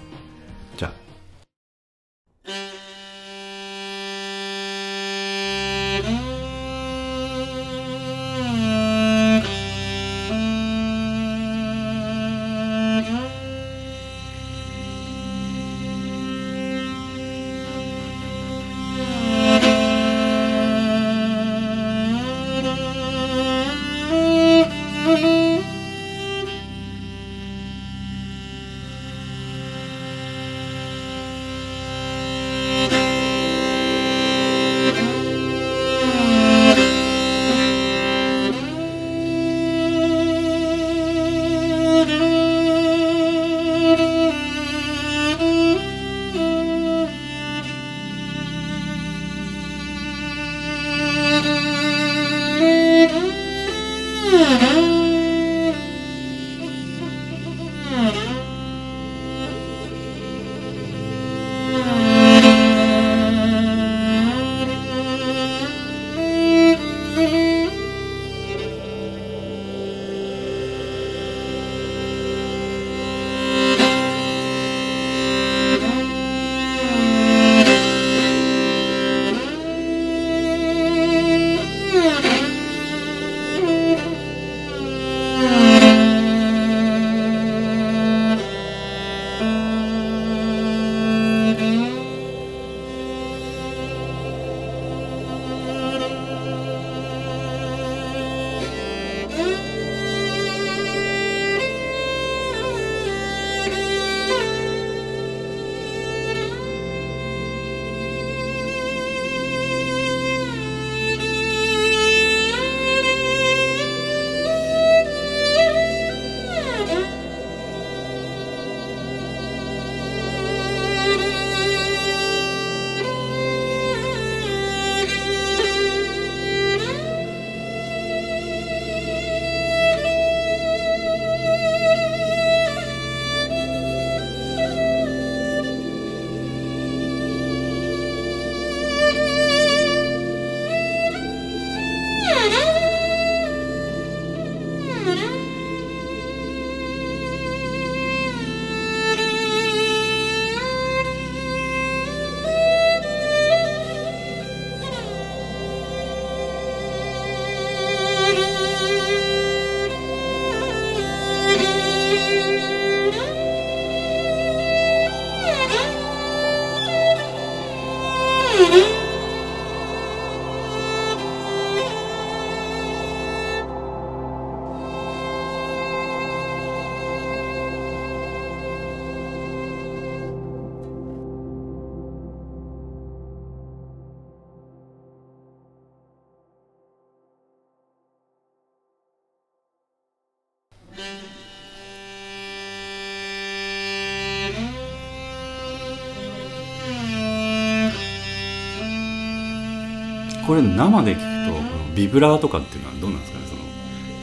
[200.51, 203.45] これ生で聞くとこのビブラーとかっていうのはどうなんですかね？
[203.47, 203.61] その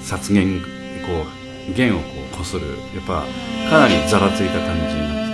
[0.03, 0.67] 殺弦こ
[1.71, 2.05] う弦をこ
[2.35, 3.25] うこするやっぱ
[3.71, 5.25] かなりざらついた感じなんで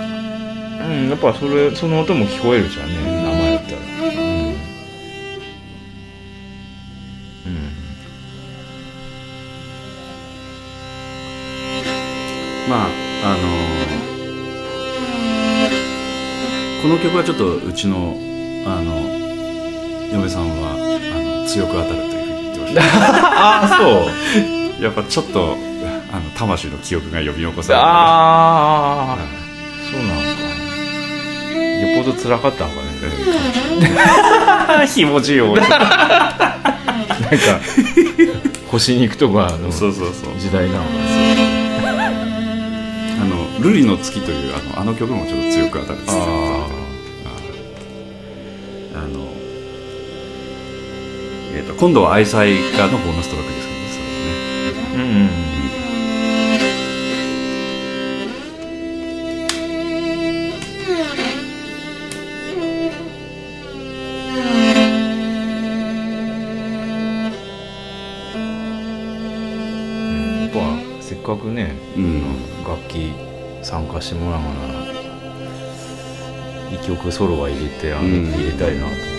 [0.71, 0.87] すか？
[0.87, 2.95] うんやっぱそれその音も聞こえるじゃんね。
[2.95, 3.89] 生やったらうん、
[7.45, 7.69] うん、
[12.69, 12.87] まあ
[13.25, 13.43] あの
[16.83, 18.15] この曲はちょっとうちの
[18.65, 19.01] あの
[20.13, 20.64] 嫁さんは
[21.55, 22.81] 強く当たるというふうに言ってました。
[22.81, 24.83] ああそう。
[24.83, 25.55] やっぱちょっと
[26.11, 27.81] あの魂の記憶が呼び起こされる。
[27.85, 29.19] ああはい
[29.91, 30.25] そうなのか
[31.81, 32.81] よっぽど辛かったのか
[34.79, 35.81] ねひもじいよなんか
[38.71, 40.39] 星に行くとかのそうそうそう。
[40.39, 40.89] 時代なのか
[43.21, 46.11] あの「瑠璃の月」というあのあの曲もちょっと強く当たるっつって
[51.67, 51.73] と。
[51.75, 52.51] 今度は愛妻家
[52.87, 54.95] のボーナストラックですけどねそれはね。
[54.95, 55.01] うん。
[55.01, 55.29] うん。
[68.35, 68.37] う
[70.39, 70.41] ん。
[70.43, 70.57] やっぱ
[71.01, 72.23] せっかくね、うん。
[72.63, 73.13] 楽器
[73.61, 74.85] 参加してもらうなら
[76.71, 78.31] 一曲ソロは入れてあの、うん。
[78.31, 79.14] 入れたいなと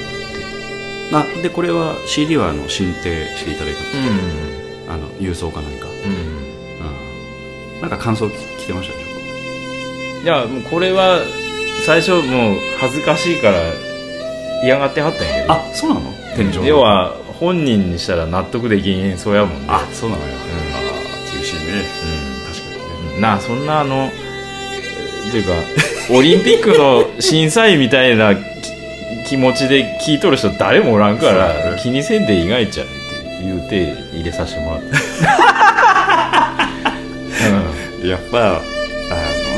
[1.49, 3.03] でこれは CD はあの申請
[3.37, 3.81] していただいた。
[3.83, 3.85] ん。
[3.85, 5.95] であの郵送か何か、うん。
[7.77, 11.21] うん、なんか感想き来てましたでしょいやもうこれは
[11.85, 13.57] 最初もう恥ずかしいから
[14.65, 15.53] 嫌がってはったんやけど。
[15.53, 16.13] あそうなの？
[16.37, 16.65] 天井の。
[16.67, 19.67] 要は本人にしたら納得できん演奏やもんね。
[19.69, 21.83] あそうなのよ、んあー厳しいね。
[22.49, 23.15] 確かにね。
[23.17, 25.53] うんなあそんなあのえーっていうか
[26.17, 28.39] オリンピックの審査員みたいなき
[29.27, 31.77] 気持ちで聞いとる人誰もおらんからね。
[31.83, 32.95] 気にせんで意外ちゃうって
[33.43, 34.87] 言うて入れさせてもらった、
[38.07, 38.61] やっぱあ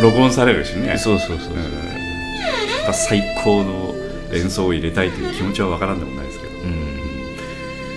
[0.01, 0.93] の録音されるしね。
[0.93, 3.95] うん、そうそうそう、うんやっぱ最高の
[4.33, 6.53] 演奏を入れたいという気持ちはわからんでもないですけど。
[6.53, 7.01] うん。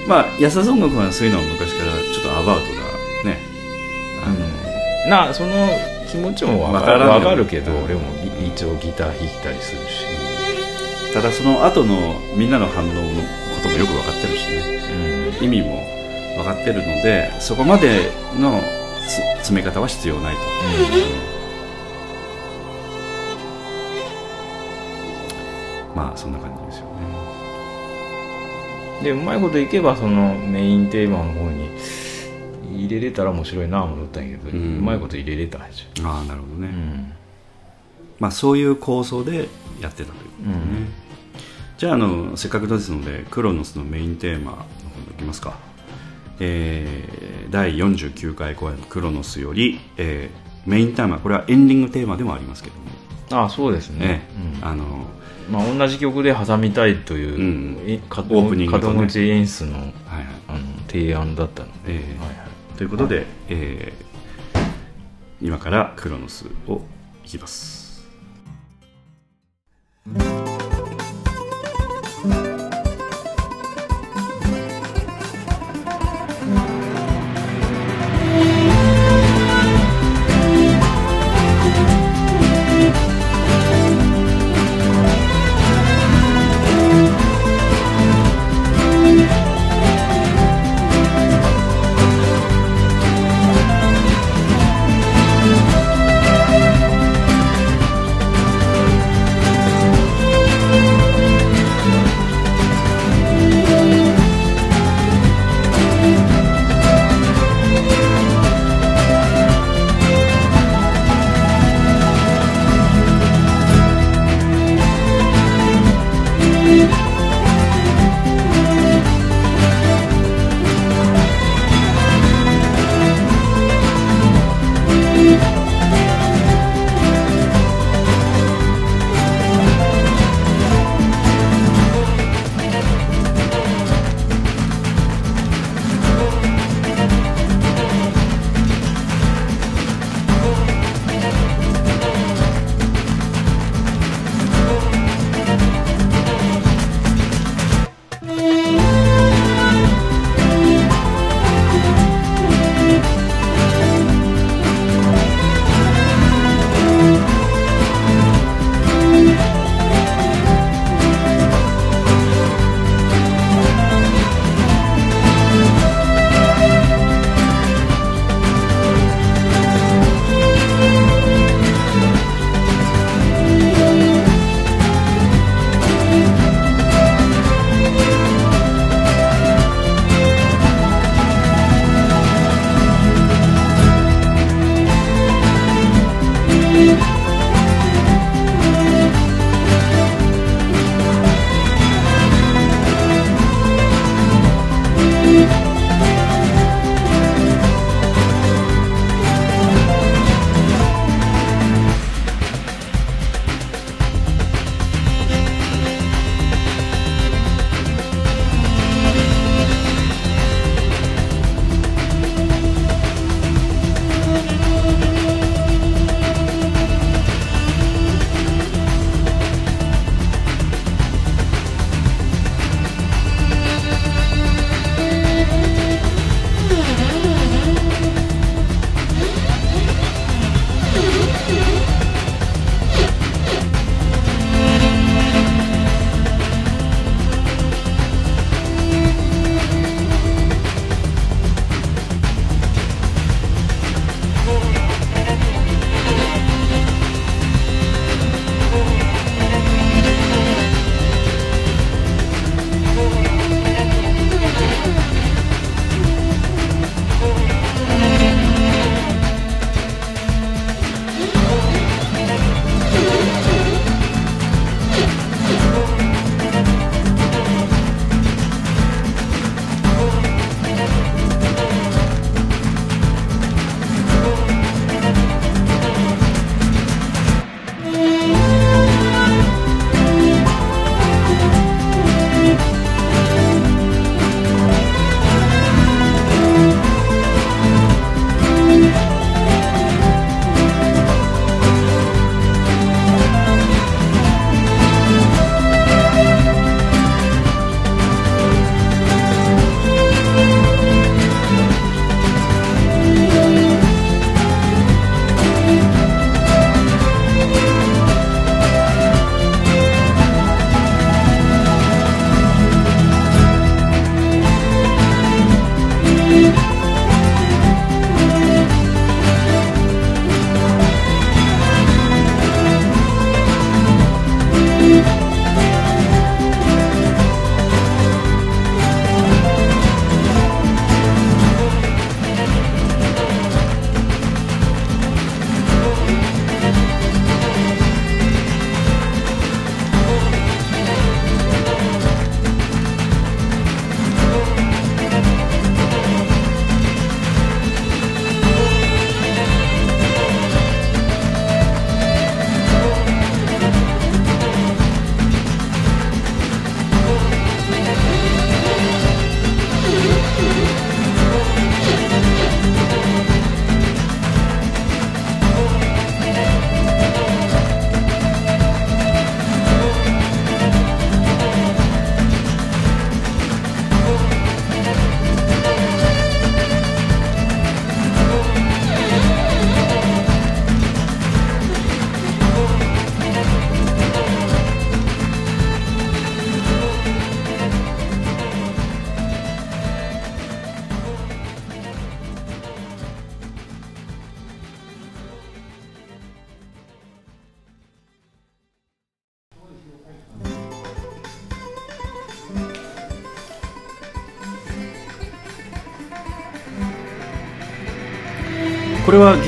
[0.07, 2.65] まあ安田音楽はそういうのは昔からちょっとアバウト
[3.26, 3.39] なね。
[4.26, 4.30] あ
[5.07, 5.69] の、なあその
[6.09, 8.01] 気持ちもわかるけどうん俺も
[8.39, 10.20] ぎ一応ギター弾いたりするし
[11.14, 13.01] ただその後のみんなの反応のこ
[13.62, 14.64] ともよく分かってるしね。
[15.39, 15.45] うん。
[15.45, 15.84] 意味も
[16.38, 18.62] 分かってるのでそこまでの
[19.07, 20.41] つ詰め方は必要ないと、
[25.95, 26.91] まあそんな感じですよね。
[29.03, 31.70] でうまいこといけばそのメインテーマの方に
[32.76, 37.14] 入れれたら面白いな思ったんやけど、ううんまいこと入れれたんでしょ、ああなるほどね、うん。
[38.20, 39.49] まあそういう構想で
[39.82, 40.93] やってたということですね、うん
[41.82, 45.58] じゃああのせっかくですのでクロノスのメインテーマの方に行きますか。
[46.40, 53.42] えー第49回公演のクロノスより、えーメインテーマこれはエンディングテーマでもありますけども。
[53.42, 53.98] ああそうですね。
[54.06, 54.22] ね、
[54.62, 54.64] うん。
[54.64, 55.08] あの
[55.50, 58.94] まあ、同じ曲で挟みたいという、うんオープニングとね。
[58.94, 59.94] 門口演出のはいはい。
[60.50, 62.20] あの提案だったので、ええ。
[62.20, 62.44] はいは
[62.76, 64.12] い、ということで、えー
[65.42, 66.84] 今からクロノスを
[67.26, 67.90] いきます「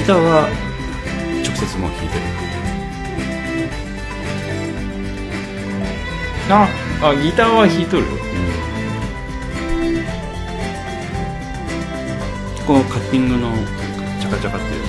[0.04, 0.50] ギターは。
[1.46, 2.22] 直接もう弾いてる。
[6.50, 6.68] あ
[7.02, 8.04] あギターは弾いとる。
[12.68, 13.54] このカッティングの
[14.20, 14.84] チャカチャカっていう。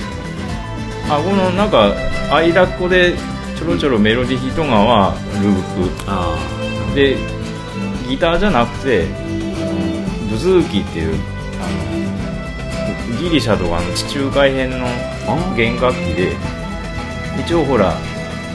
[1.09, 1.93] あこのなんか
[2.29, 3.15] 間っこで
[3.57, 5.55] ちょろちょろメロディー弾いとんがはルー
[6.07, 6.35] あ
[6.89, 7.15] プで
[8.09, 9.05] ギターじゃなくて
[10.29, 11.34] ブズーキっていう
[13.25, 14.77] ギリシャとかの地中海編の
[15.55, 16.33] 弦楽器で
[17.43, 17.93] 一応ほらあ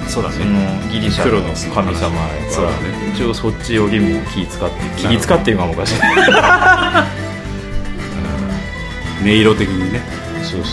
[0.08, 0.60] そうだそねの
[0.92, 1.42] ギリシャの
[1.74, 2.00] 神様やから
[2.52, 2.76] そうだね。
[3.12, 5.94] 一応そっちよりも気使って 気使っていうかもおかしい。
[9.22, 10.00] 音色的にね。
[10.44, 10.72] そうそうそう。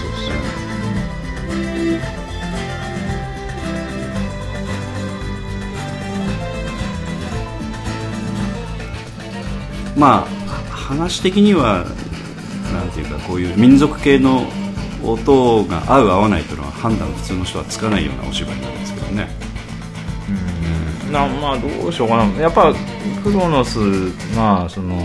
[9.95, 10.29] まあ
[10.69, 11.85] 話的には
[12.97, 14.43] なんていうかこういう民族系の
[15.03, 19.27] 音が合う合わないというのは判断普通の人はつかないようなお芝居なんですけどね。
[21.11, 22.41] なまあどうしようかな。
[22.41, 22.73] やっぱ
[23.23, 23.77] クロノス
[24.35, 24.95] がその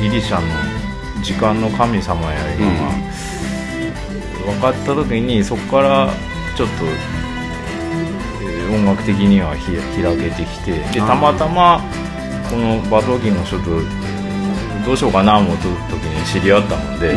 [0.00, 2.72] ギリシャの時間の神様やいうのが
[4.52, 6.10] 分かった時にそこから
[6.56, 7.18] ちょっと、えー
[8.68, 9.72] 音楽的にはひ
[10.02, 11.80] 開けてきてでたまたま
[12.50, 13.80] このバトーキンの人と
[14.88, 17.14] どうしようかな思った時に知り合ったもんで、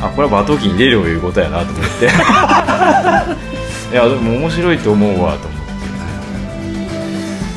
[0.00, 2.06] あこれはバトーキンに出るいうことやなと思って。
[3.92, 5.70] いやでも面白いと思うわと思って。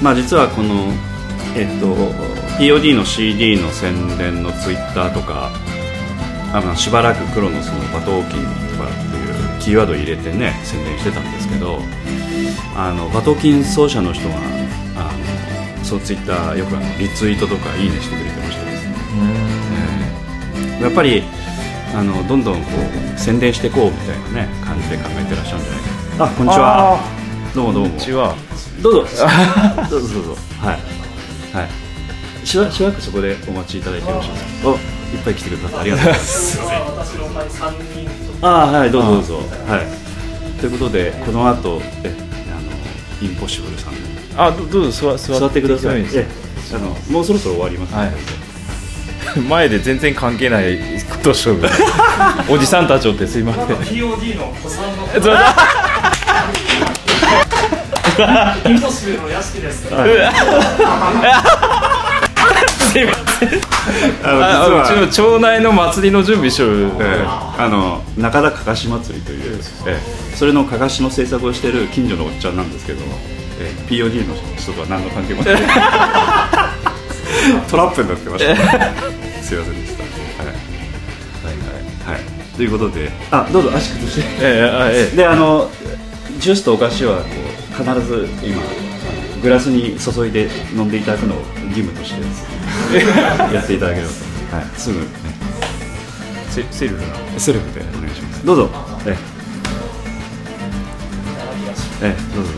[0.02, 0.92] まあ実はこの
[1.56, 1.86] えっと
[2.58, 5.52] POD の CD の宣伝のツイッターとか
[6.52, 8.42] あのしばらくクロノスのバトーキン
[8.76, 11.80] とかっていうキーワードを入れてね宣伝してたんですけど
[12.76, 14.36] あのバトーキン奏者の人が
[14.96, 15.12] あ
[15.78, 18.63] のそのツイッターよくあのリツイートとかいいねしてくれてました
[20.82, 21.24] やっぱり
[21.96, 22.70] あのどんどんこ
[23.16, 26.26] う宣伝していこうみたいなね感じで考えてらっしゃるんじゃないかな。
[26.26, 27.00] あこんにちは。
[27.56, 27.90] どうもどうも。
[27.90, 28.36] こんにちは
[28.82, 29.00] どうぞ。
[29.90, 30.42] どうぞどうぞ。
[30.60, 30.80] はい。
[31.56, 32.48] はい。
[32.48, 34.70] しばしばらくそこでお待ちいただいてよろしいですか？
[34.70, 34.80] おいっ
[35.24, 36.60] ぱい来てくださってありがとうございます。
[38.42, 39.36] ああはいどうぞどうぞ。
[39.38, 40.60] はい。
[40.60, 43.94] ということでこの後えあのインポッシブルさん。
[44.36, 46.02] あどどうぞ座座ってください。
[46.02, 48.43] あのもうそろそろ終わりますので、はい
[49.50, 50.78] 前で全然関係ない
[51.10, 51.60] ことしとる
[52.50, 53.66] おじさんたちおってすいません。
[53.66, 55.08] POD の子さんの。
[55.14, 55.56] そうだ
[58.66, 59.88] インポッシブルの屋敷です。
[59.90, 59.94] す
[63.00, 63.50] いません。
[64.24, 64.82] あの実は。
[64.82, 67.28] あうちの町内の祭りの準備しとる、ええ。
[67.58, 70.36] あの中田かかし祭りという、ええ。
[70.36, 73.00] それのかかしの制作をしている近所のおっちゃんなんですけど、
[73.60, 73.92] ええ。
[73.92, 75.56] POD の人とは何の関係もない。
[77.70, 79.23] トラップになってました、
[79.54, 80.54] すいませんでした、はい。
[80.54, 83.12] はいはい、ということで。
[83.32, 85.16] あどうぞ足崩してええあええ。
[85.16, 85.70] であの
[86.40, 88.62] ジュースとお菓子はこう必ず今
[89.42, 91.38] グラスに注いで飲んでいただくのを
[91.70, 92.22] 義務として
[93.54, 95.00] やっていただければと、はい、すぐ。
[95.00, 95.06] ね
[96.50, 97.02] セセルフ。
[97.02, 97.82] なセルフで。
[97.98, 98.46] お願いします。
[98.46, 98.70] どうぞ。
[99.06, 99.18] え
[102.02, 102.08] え。
[102.08, 102.36] ええ。
[102.36, 102.52] どうぞ、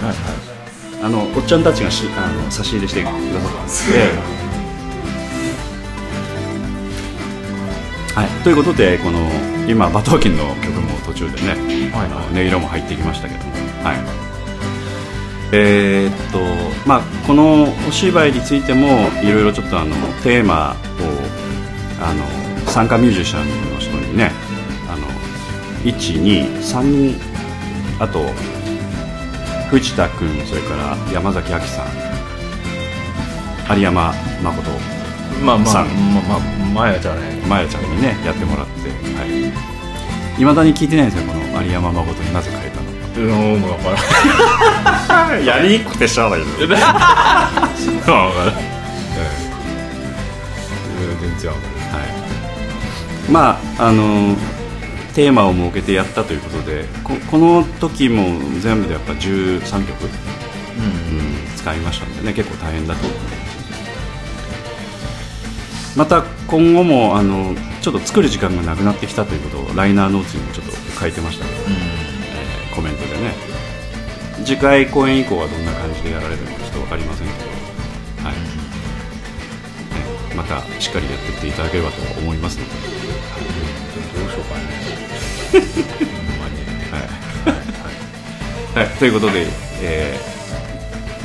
[1.02, 4.10] あのおっちゃんたちがしあの差し入れしてくださったんです、え
[4.42, 4.45] え
[8.16, 9.20] はい、ということでこの
[9.68, 12.06] 今バトーキンの曲も途中でね、はい。
[12.06, 13.52] あの音色も入ってきましたけども。
[13.84, 13.98] はい。
[15.52, 16.40] えーっと
[16.88, 18.88] まあこのお芝居についても
[19.22, 20.76] いろいろちょっとあのテーマを
[22.02, 22.26] あの
[22.72, 24.32] 参加ミュージシャンの人にね
[24.90, 25.08] あの
[25.84, 27.16] 123人
[28.00, 28.20] あと
[29.70, 34.95] 藤田君それから山崎亜紀さん有山誠
[35.44, 36.40] まあまあまあまあ
[36.74, 39.52] まやじゃないまやちゃんにねやってもらってはい。
[40.38, 42.86] 未だに聞いてないんですよこの有山誠になぜ変えたの
[43.54, 43.90] うん分か。
[45.14, 48.54] らんかやりにくくてしゃあない分 からん。
[51.22, 54.36] 全然分かはい、まああの
[55.14, 59.80] テーマを設けてやったということでここの時も全部でやっぱ13曲、らん。
[59.80, 59.88] うん、
[61.56, 63.45] 使いましたんでね結構大変だと思います
[65.96, 73.34] また今後もあのちょっと作る時間がなくなってきたということをライナーノーツにもちょっと書いてましたけど、えーコメントでね。
[74.44, 77.40] 次回公演以降はどんな感じでやられるのかちょっと分かりませんけど、
[78.28, 78.34] はい。
[78.36, 78.40] ね
[80.36, 82.72] またしっかりやっていっていただければと思いますので、
[84.20, 84.62] どうしようかね。
[85.56, 86.66] ほんまに
[88.76, 89.48] はい、ということで、
[89.82, 90.36] えー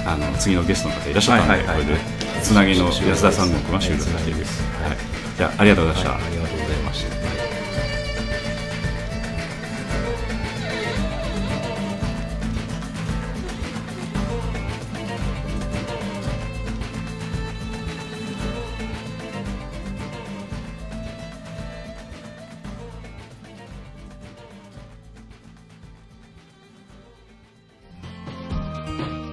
[0.09, 1.85] あの次のゲストの方いらっしゃったので、はいはいはい。
[1.85, 2.01] これで
[2.43, 4.47] つなぎの安田さんのが終了させている、はい、
[5.37, 7.21] じゃあありがとうございました、はい、ありがとうございました。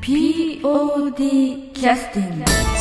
[0.00, 2.71] POD キャスティング